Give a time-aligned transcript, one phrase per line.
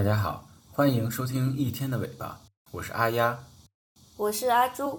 [0.00, 0.42] 大家好，
[0.72, 2.40] 欢迎收听一天的尾巴，
[2.70, 3.38] 我是阿丫，
[4.16, 4.98] 我是阿朱。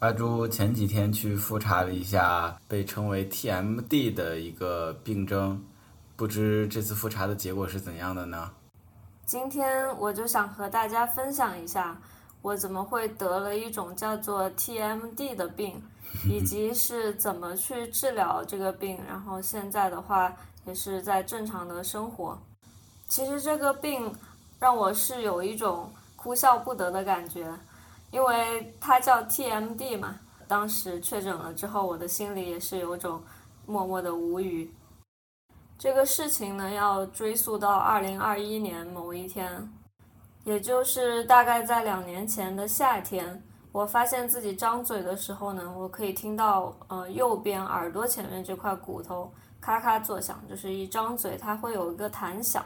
[0.00, 5.58] 阿朱前几天去复查了一下被称为 TMD 的一个病症，
[6.16, 8.50] 不知这次复查的结果是怎样的呢？
[9.24, 11.98] 今天我就想和大家分享一下，
[12.42, 15.82] 我怎么会得了一种叫做 TMD 的病，
[16.28, 20.30] 以及是怎么去治疗这个病，然后现在的话
[20.66, 22.38] 也是在正常的生活。
[23.08, 24.12] 其实这个病
[24.58, 27.46] 让我是有一种哭笑不得的感觉，
[28.10, 30.18] 因为它叫 TMD 嘛。
[30.46, 33.22] 当时确诊了之后，我的心里也是有种
[33.66, 34.72] 默默的无语。
[35.78, 39.72] 这个事情呢，要追溯到二零二一年某一天，
[40.44, 52.64] 也就是大概在两年前的夏天，我发现自己张嘴的时候呢，我可以听到呃右边耳朵前面这块骨头咔咔作响，就是一张嘴它会有一个弹响。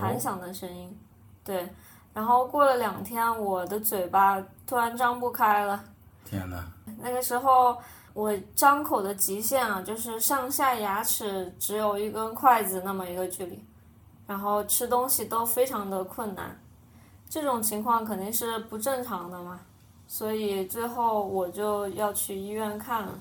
[0.00, 0.98] 弹响的声音，
[1.44, 1.68] 对，
[2.12, 5.84] 然后过了两天，我的嘴巴突然张不开了。
[6.24, 6.64] 天呐，
[6.98, 7.76] 那个时候
[8.12, 13.64] 我张口的极限啊，就是上下牙齿只有一根筷子那么一个距离，
[14.26, 16.58] 然后吃东西都非常的困难。
[17.28, 19.60] 这种情况肯定是不正常的嘛，
[20.06, 23.12] 所以最后我就要去医院看了。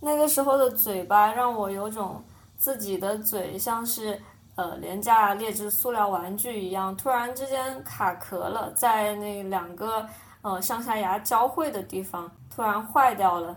[0.00, 2.22] 那个时候的嘴巴让我有种
[2.56, 4.20] 自己的嘴像是。
[4.56, 10.08] 呃，廉价劣质塑料玩具一样，突然之间卡壳了，在那两个
[10.42, 13.56] 呃上下牙交汇的地方突然坏掉了，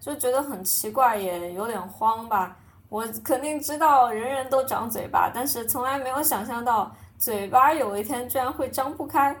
[0.00, 2.56] 就觉得很奇怪，也有点慌吧。
[2.88, 9.36] 我肯定知道人人都长嘴巴，但是从来没有想象到嘴巴有一天居然会张不开。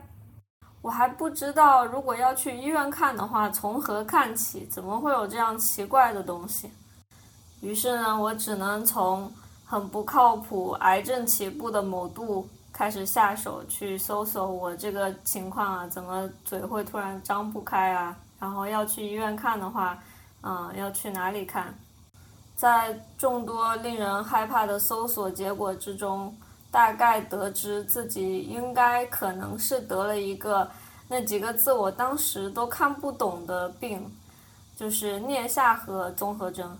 [0.82, 4.66] 我还不知道如果要去医院看的话，从何看起？
[4.66, 6.70] 怎么会有这样奇怪的东西？
[7.62, 9.32] 于是呢，我只能从。
[9.70, 18.16] 很不靠谱，癌症起步的某度开始下手去搜索我这个情况啊，怎么嘴会突然张不开啊？
[18.40, 19.96] 然后要去医院看的话，
[20.42, 21.72] 嗯，要去哪里看？
[22.56, 26.36] 在众多令人害怕的搜索结果之中，
[26.72, 30.68] 大概得知自己应该可能是得了一个
[31.06, 34.12] 那几个字我当时都看不懂的病，
[34.76, 36.76] 就是颞下颌综合征。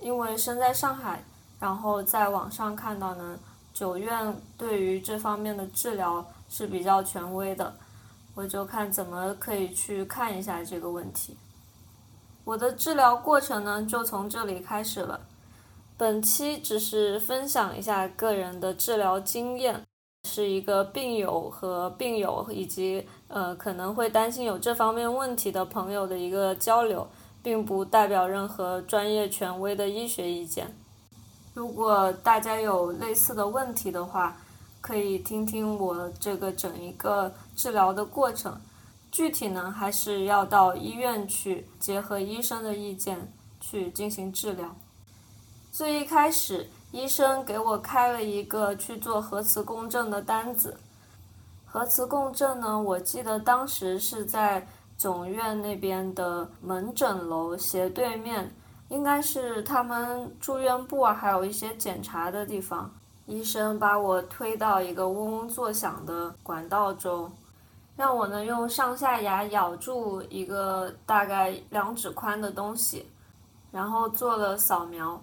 [0.00, 1.22] 因为身在上海。
[1.58, 3.38] 然后在网上看到呢，
[3.72, 7.74] 九院对于这方面的治疗是比较权威的，
[8.34, 11.36] 我就看怎么可以去看一下这个问题。
[12.44, 15.20] 我的治疗过程呢，就从这里开始了。
[15.96, 19.82] 本期只是分享一下个人的治疗经验，
[20.28, 27.08] 是一个病友和病友以及呃可能会担心有这方面问题的朋友的一个交流，
[27.42, 30.72] 并不代表任何专业权威的医学意见。
[31.58, 34.36] 如果大家有类似的问题的话，
[34.80, 38.56] 可以听听我这个整一个治疗的过程。
[39.10, 43.18] 具体呢，还是要到医院去，结合医生的意见
[43.60, 44.72] 去进行治疗。
[45.72, 50.78] 最一开始，医生给我开了一个去做核磁共振的单子。
[51.66, 54.64] 核磁共振呢，我记得当时是在
[54.96, 58.48] 总院那边的门诊楼斜对面。
[58.88, 62.90] 应该是他们住院部啊，还有一些检查的地方。
[63.26, 67.30] 医生把我推到一个嗡嗡作响的管道中，
[67.94, 73.06] 让我呢用上下牙咬住一个大概两指宽的东西，
[73.70, 75.20] 然后做了扫描。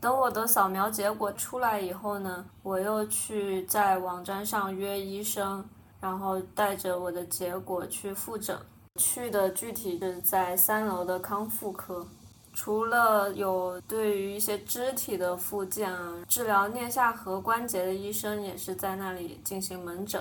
[0.00, 5.64] 等我的扫描结果出来以后呢，我又去在网站上约医生，
[6.00, 8.58] 然后带着我的结果去复诊。
[8.96, 12.04] 去的具体是在三楼的康复科。
[12.60, 20.20] 除了有对于一些肢体的附件啊，治疗颞下颌关节的医生也是在那里进行门诊。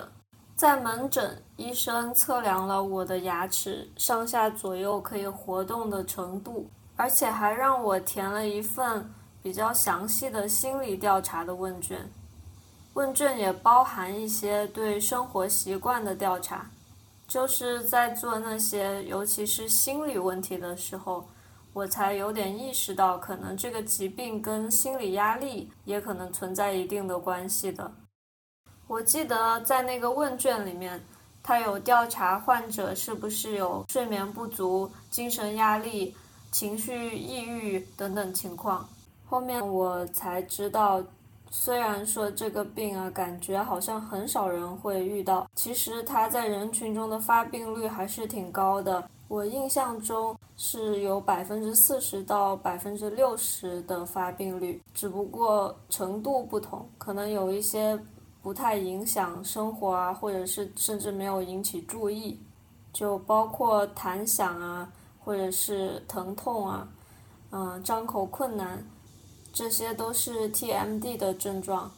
[0.56, 9.12] 在门诊，医生测量了我的牙齿上下左右可以活动的程度，而且还让我填了一份
[9.42, 12.08] 比较详细的心理调查的问卷。
[12.94, 16.70] 问卷也包含一些对生活习惯的调查，
[17.28, 21.28] 就是在做那些尤其是心理问题的时候。
[21.78, 27.92] 我才有点意识到，可能这个疾病跟心理压力也可能存在一定的关系的。
[28.88, 31.00] 我记得在那个问卷里面，
[31.44, 36.18] 他有调查患者是不是有睡眠不足、精神压力、
[36.52, 38.90] 情绪抑郁等等情况。
[39.28, 41.00] 后面我才知道，
[41.52, 49.08] 虽然说这个病啊，感觉好像很少人会遇到，其实它在人群中的发病率还是挺高的。
[49.28, 58.00] 我印象中是有百分之四十到百分之六十的发病率，只不过程度不同，可能有一些
[58.42, 62.40] 不太影响生活啊，或者是甚至没有引起注意，
[62.94, 64.90] 就包括弹响啊，
[65.20, 66.88] 或者是疼痛啊，
[67.52, 68.82] 嗯，张口困难，
[69.52, 71.92] 这些都是 TMD 的症状，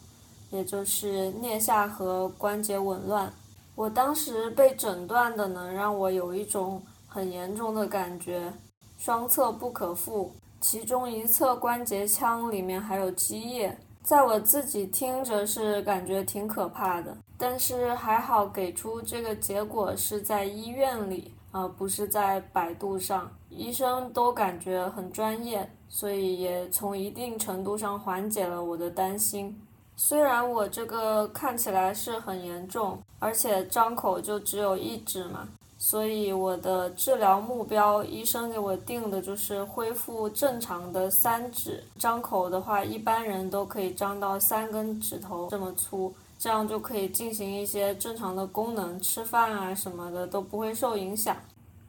[0.50, 3.32] 也就是颞下颌关节紊乱。
[3.76, 8.54] 我当时被诊断的呢，让我有一种很严重的感觉，
[8.98, 13.76] 双侧不可复，其中一侧关节腔里面还有积液。
[14.04, 29.60] 在我自己听着是感觉挺可怕的，但是还好给出这个结果是在医院里，而不是在百度上，医生都感觉很专业，所以也从一定程度上缓解了我的担心。
[29.96, 35.48] 虽然我这个看起来是很严重，而且张口就只有一指嘛，
[35.82, 41.82] 所以我的治疗目标，医生给我定的就是恢复正常的三指。
[41.98, 51.38] 张口的话，一般人都可以张到三根指头这么粗，这样就可以进行一些正常的功能，吃饭啊什么的都不会受影响。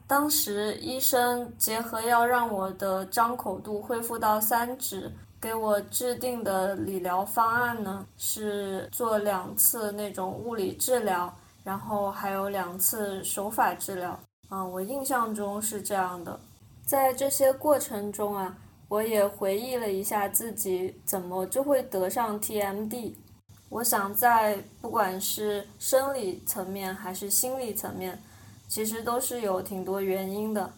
[0.07, 5.11] 当时医生结合要让我的张口度恢复到三指。
[5.41, 14.19] 给我制定的理疗方案呢，是做两次那种物理治疗，然后还有两次手法治疗。
[14.49, 16.39] 啊，我印象中是这样的。
[16.85, 18.57] 在这些过程中啊，
[18.89, 23.13] 我也回忆了一下自己怎么就会得上 TMD。
[23.69, 28.21] 我想在不管是生理层面还是心理层面，
[28.67, 30.69] 其实都是有挺多原因的。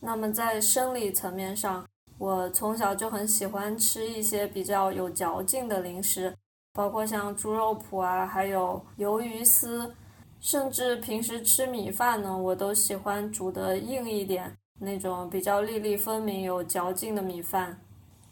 [0.00, 1.86] 那么在生理层面上，
[2.18, 6.36] 我从小就很喜欢吃一些比较有嚼劲的零食，
[6.72, 9.94] 包括像猪肉脯啊，还有鱿鱼丝，
[10.40, 17.78] 甚至平时吃米饭呢，我都喜欢煮的硬一点，那种比较粒粒分明、有嚼劲的米饭。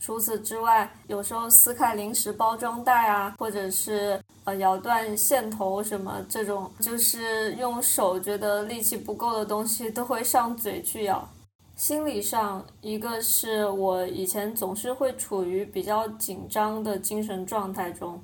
[0.00, 11.28] 除此之外，有时候撕开零食包装袋啊，或者是呃咬断线头什么这种，就是用手觉得力气不够的东西，都会上嘴去咬。
[11.74, 18.20] 心理上，一个是我以前总是会处于比较紧张的精神状态中，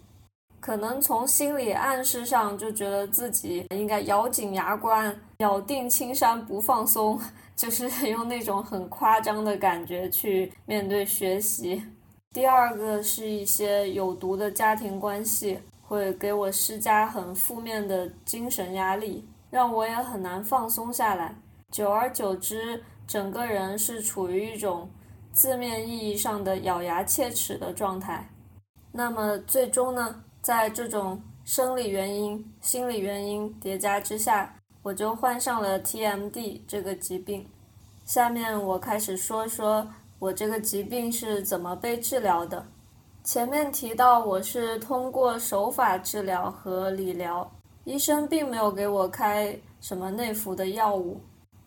[0.65, 7.21] 可能从心理暗示上就觉得自己应该咬紧牙关，咬定青山不放松，
[7.55, 11.85] 就是 用那种很夸张的感觉去面对学习。
[12.33, 21.37] 第二个是一些有毒的家庭关系会给我施加很负面的精神压力，让我也很难放松下来，
[21.71, 22.83] 久而久之。
[23.07, 24.89] 整个人是处于一种
[25.31, 28.31] 字面意义上的咬牙切齿的状态。
[28.93, 37.47] 那么最终呢，在这种生理原因、心理原因叠加之下，我就患上了 TMD 这个疾病。
[38.05, 39.89] 下面我开始说说
[40.19, 42.63] 我这个疾病是怎么被治疗的。
[43.25, 47.51] 前面提到我是通过手法治疗和理疗，
[47.85, 51.19] 医生并没有给我开什么内服的药物。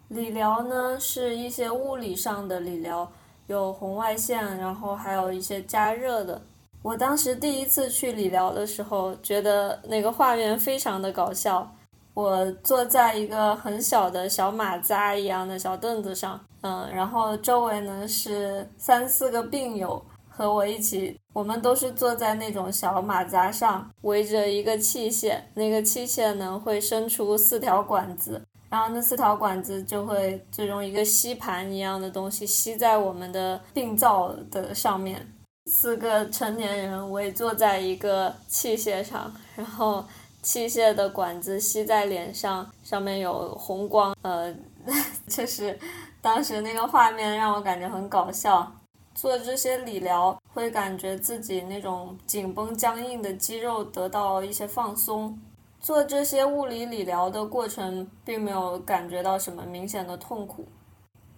[0.09, 3.11] 理疗呢，是一些物理上的理疗，
[3.47, 6.39] 有红外线，然后还有一些加热的。
[6.81, 11.69] 我当时第一次去理疗的时候，觉得那个画面非常的搞笑。
[12.13, 28.41] 我坐在一个很小的小马扎一样的小凳子上，嗯，然后周围呢是三四个病友和我一起，我们都是坐在那种小马扎上，围着一个器械，那个器械呢会伸出四条管子。
[28.69, 35.25] 然后那四条管子就会就用一个吸盘一样的东西吸在我们的病灶的上面，
[35.67, 40.03] 四个成年人围坐在一个器械上，然后
[40.41, 44.55] 器械的管子吸在脸上，上面有红光，呃，
[45.27, 45.77] 就是
[46.21, 48.71] 当时那个画面让我感觉很搞笑。
[49.13, 55.37] 做这些理疗会感觉自己那种紧绷僵硬的肌肉得到一些放松。
[55.79, 60.67] 做这些物理理疗的过程，并没有感觉到什么明显的痛苦，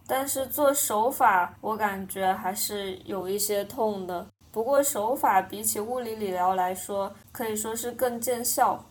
[0.10, 4.26] 但是做手法，我感觉还是有一些痛的。
[4.52, 8.84] 不过手法比起物理理疗来说，可以说是更见效。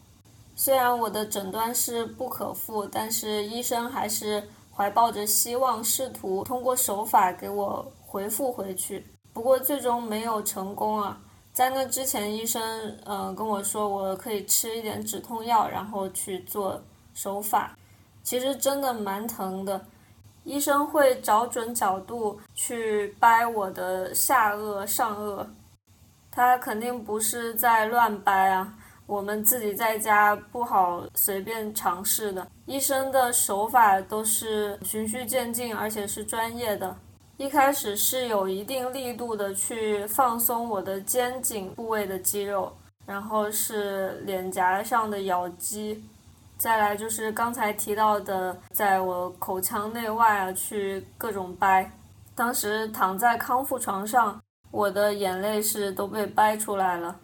[0.55, 9.05] 虽然我的诊断是不可复，但是医生还是怀抱着希望，试图通过手法给我回复回去。
[9.33, 11.21] 不过最终没有成功啊。
[11.53, 16.81] 在那之前，医生嗯跟我说，我可以吃一点止痛药，然后去做
[17.15, 17.77] 手法。
[18.23, 19.85] 其实真的蛮疼的，
[20.49, 25.47] 医生会找准角度去掰我的下颚、上颚，
[26.31, 28.73] 他肯定不是在乱掰啊。
[29.05, 36.97] 我们自己在家不好随便尝试的，医生的手法都是循序渐进，而且是专业的。
[37.37, 42.75] 一开始是有一定力度的去放松我的肩颈部位的肌肉，
[43.05, 46.03] 然后是脸颊上的咬肌，
[46.59, 51.89] 再来就是刚才提到的，在我口腔内外啊去各种掰。
[52.35, 54.41] 当时躺在康复床上，
[54.73, 57.17] 我的眼泪是都被掰出来了。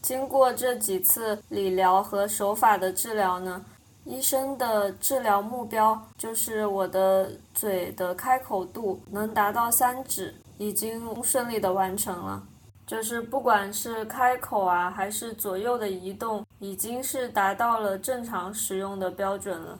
[0.00, 3.62] 经过这几次理疗和手法的治疗呢，
[4.04, 12.42] 医生的治疗目标就是我的嘴的开口度能达到三指，已经顺利的完成了。
[12.90, 19.78] 就是不管是开口啊，还是左右的移动，已经是达到了正常使用的标准了。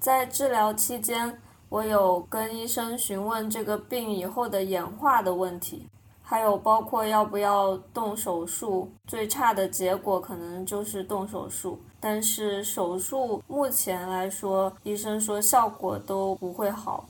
[0.00, 1.40] 在治疗期间。
[1.70, 5.86] 我有跟医生询问这个病以后的演化的问题，
[6.22, 8.90] 还有包括要不要动手术。
[9.06, 17.06] 最差的结果可能就是动手术，但是手术目前来说，医生说效果都不会好。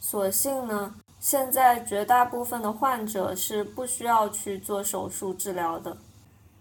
[0.00, 5.96] 所幸呢，现在绝大部分的患者是不需要去做手术治疗的，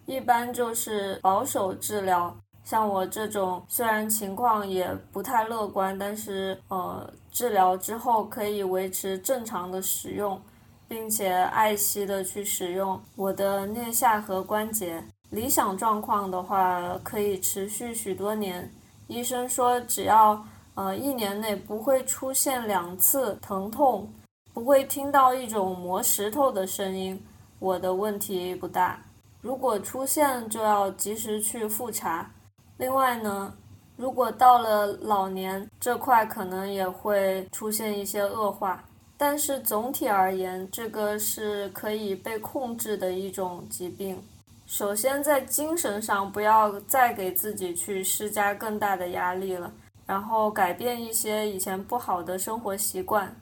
[0.05, 2.35] 一般就是保守治疗。
[2.65, 10.39] 像我这种虽然情况也不太乐观，但是呃，治疗之后可以维持正常的使用，
[10.87, 15.01] 并且爱惜的去使用我的颞下颌关节。
[15.31, 18.69] 理想状况的话，可以持续许多年。
[19.07, 24.07] 医生说，只要呃一年内不会出现两次疼痛，
[24.53, 27.21] 不会听到一种磨石头的声音，
[27.59, 28.99] 我的问题不大。
[29.41, 32.29] 如果出现，就要及时去复查。
[32.77, 33.53] 另外呢，
[33.95, 38.83] 如果到了老年，这块可能也会出现一些恶化。
[39.17, 44.21] 但是总体而言，这个是可以被控制的一种疾病。
[44.65, 49.71] 首先在精神上不要再给自己去施加更大的压力了，
[50.05, 53.35] 然后改变一些以前不好的生活习惯。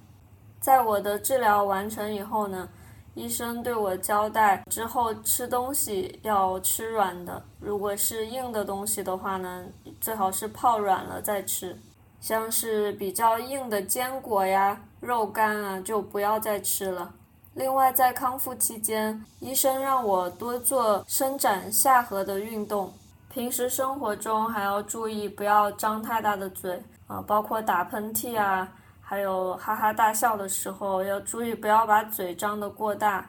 [0.59, 2.67] 在我的治疗完成以后呢。
[3.15, 7.43] 医生对我交代之后，吃东西要吃软的。
[7.59, 9.65] 如果是硬的东西的话呢，
[9.99, 11.75] 最好是泡软了再吃。
[12.19, 17.11] 像是比较硬的坚果呀、肉干啊，就不要再吃了。
[17.55, 22.93] 另外，在康复期间，医生让我多做伸展下颌的运动。
[23.29, 28.71] 平时生活中还要注意不要张太大的嘴啊，包括打喷嚏啊。
[29.09, 33.25] 还有哈哈大笑的时候要注意，不要把嘴张得过大。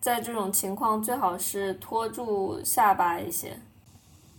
[0.00, 3.56] 在这种情况，最好是托住下巴一些。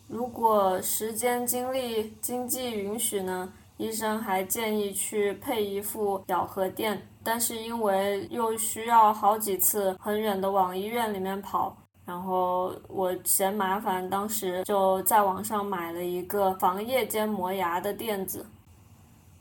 [0.10, 7.02] 如果时间、精力、经济允许呢，医生还建议去配一副咬合垫。
[7.24, 11.74] 但是因为又需要好几次很远的往医院里面跑，
[12.06, 18.46] 然后我嫌麻烦，当时就在网上买了一个防夜间磨牙的垫子。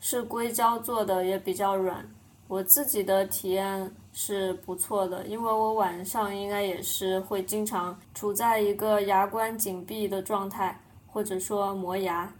[0.05, 2.05] 是硅胶做的，也比较软。
[2.49, 12.31] 我自己的体验是不错的，因为我晚上应该也是会经常处在一个牙关紧闭的状态，或者说磨牙。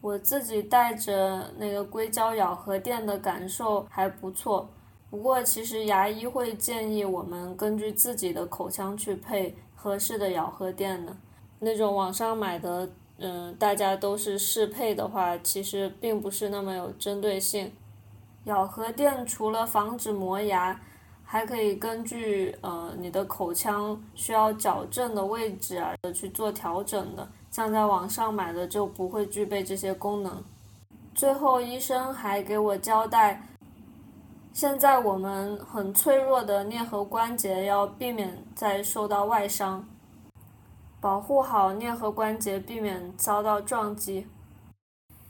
[0.00, 4.66] 我自己带着那个硅胶咬合垫的感受还不错。
[5.10, 11.14] 不过其实牙医会建议我们根据自己的口腔去配合适的咬合垫的，
[11.58, 12.88] 那种网上买的。
[13.18, 17.72] 嗯，大家都是适配的话，其实并不是那么有针对性。
[18.44, 20.78] 咬合垫除了防止磨牙，
[21.24, 30.44] 还可以根据呃你的口腔需要矫正的位置啊去做调整的，像在网上买的就不会具备这些功能。
[31.14, 33.42] 最后，医生还给我交代，
[34.52, 39.88] 现在我们很脆弱的颞颌关节要避免再受到外伤。
[41.06, 44.26] 保护好颞颌关节，避免遭到撞击。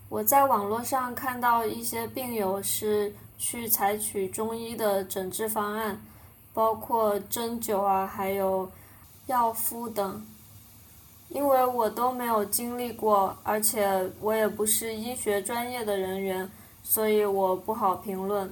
[0.09, 6.01] 我在网络上看到一些病友是去采取中医的诊治方案，
[6.55, 8.71] 包括针灸啊，还有
[9.27, 10.27] 药敷等。
[11.29, 16.51] 因为我都没有经历过，而且我也不是医学专业的人员，
[16.83, 18.51] 所以我不好评论。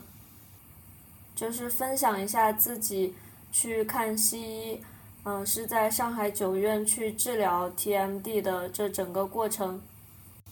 [1.34, 3.14] 就是分享一下自己
[3.50, 4.84] 去看西医。
[5.26, 9.80] 嗯，是在上海九院去治疗 TMD 的这整个过程。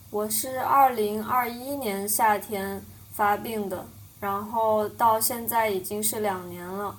[0.08, 3.84] 我是二零二一年夏天发病的，
[4.18, 6.98] 然后到现在已经是两年了。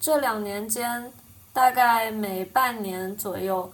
[0.00, 1.12] 这两年间，
[1.52, 3.72] 大概每半年左右，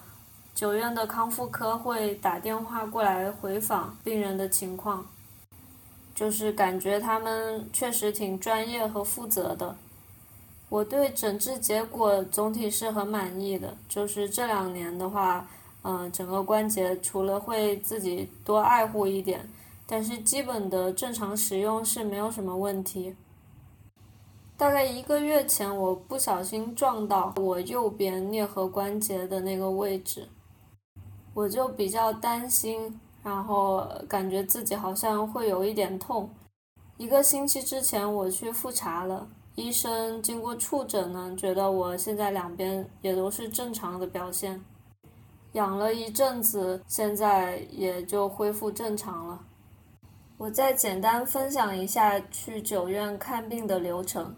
[0.55, 5.07] 九院的康复科会打电话过来回访病人的情况，
[6.15, 9.75] 就是感觉他们确实挺专业和负责的。
[10.69, 15.49] 我对诊治结果总体是很满意的，就是这两年的话，
[15.83, 19.49] 嗯，整个关节除了会自己多爱护一点，
[19.87, 23.17] 但是基本的正常使用是没有什么问题。
[24.59, 30.29] 大概一个月前，我不小心撞到我右边颞颌关节的那个位置，
[31.33, 36.29] 我就比较担心，然后感觉自己好像会有一点痛。
[36.97, 44.65] 一个星期之前我去复查了，医生经过触诊呢，觉得我现在两边也都是正常的表现。
[45.55, 49.41] 养了一阵子，现在也就恢复正常了。
[50.37, 54.33] 我再简单分享一下去九院看病的流程。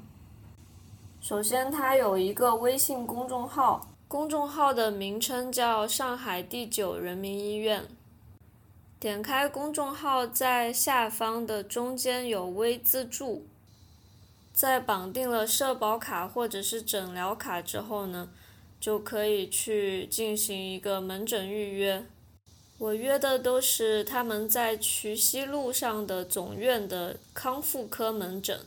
[1.20, 7.86] 首先，它有一个微信公众号，公众号的名称叫“上海第九人民医院”。
[8.98, 13.44] 点开公众号，在下方的中间有微自助。
[14.60, 18.28] 在绑定了社保卡或者是诊疗卡之后呢，
[18.78, 22.04] 就可以去进行一个门诊预约。
[22.76, 28.60] 我约的都是他们在衢溪路上的总院的康复科门诊。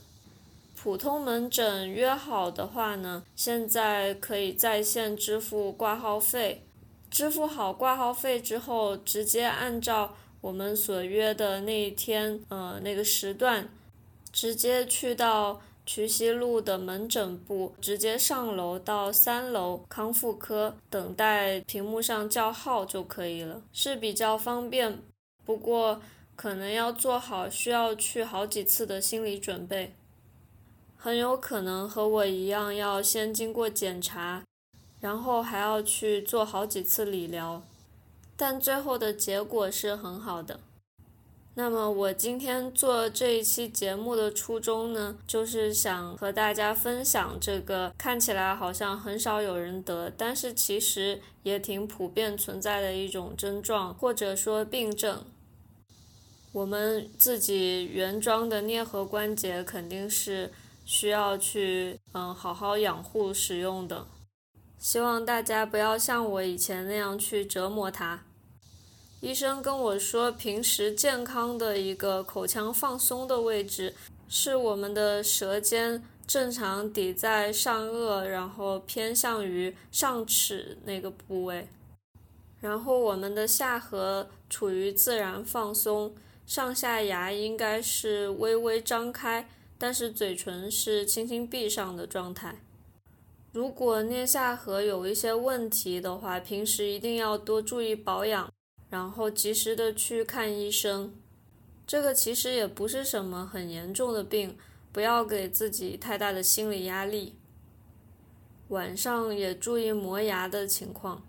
[0.75, 6.63] 普通门诊约好的话呢，现在可以在线支付挂号费，
[7.11, 13.69] 支付好挂号费之后，直接按照我们所约的那一天，呃，那个时段，
[14.31, 24.99] 直接去到衢溪路的门诊部，直接上楼到三楼康复科，等待屏幕上叫号就可以了，是比较方便，
[25.43, 26.01] 不过
[26.35, 29.93] 可能要做好需要去好几次的心理准备。
[30.95, 34.41] 很有可能和我一样，要先经过检查，
[35.01, 37.61] 然后还要去做好几次理疗，
[38.37, 40.61] 但最后的结果是很好的。
[41.55, 55.23] 那么我今天做这一期节目的初衷呢，就是想和大家分享这个看起来好像很少有人得，但是其实也挺普遍存在的一种症状或者说病症。
[56.51, 60.51] 我们自己原装的颞颌关节肯定是。
[60.85, 64.05] 需要去嗯好好养护使用的，
[64.77, 68.25] 希望大家不要像我以前那样去折磨它。
[69.23, 73.93] 医生跟我说，平时健康的一个口腔放松的位置
[74.27, 81.69] 是我们的舌尖正常抵在上颚，然后偏向于上齿那个部位，
[82.59, 86.13] 然后我们的下颌处于自然放松，
[86.45, 89.47] 上下牙应该是微微张开。
[89.77, 92.59] 但是嘴唇是轻轻闭上的状态。
[93.53, 98.51] 如果颞下颌有一些问题的话，平时一定要多注意保养，
[98.93, 101.11] 然后及时的去看医生。
[101.87, 104.55] 这个其实也不是什么很严重的病，
[104.91, 107.33] 不要给自己太大的心理压力。
[108.67, 111.23] 晚上也注意磨牙的情况。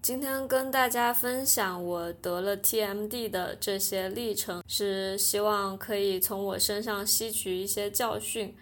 [0.00, 8.56] 今天跟大家分享我得了 TMD 的这些历程，是希望可以从我身上吸取一些教训。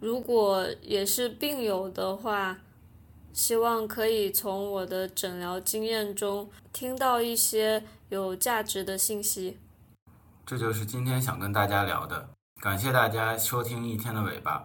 [0.00, 2.62] 如果也是病友的话，
[3.34, 9.58] 希望可以从我的诊疗经验中听到一些有价值的信息。
[10.46, 12.28] 这就是今天想跟大家聊的。
[12.62, 14.64] 感谢大家收听一天的尾巴。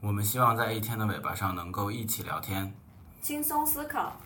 [0.00, 2.74] 我们希望在一天的尾巴上能够一起聊天，
[3.20, 4.18] 轻松思考。